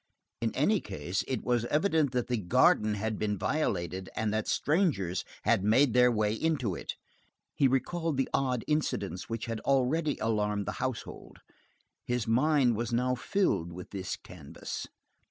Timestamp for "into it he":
6.33-7.67